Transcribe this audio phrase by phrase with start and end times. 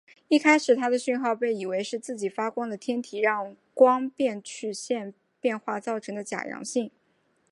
[0.29, 6.89] 一开始它的讯号被认为是自己发光的天体让光变曲线变化造成的假阳性。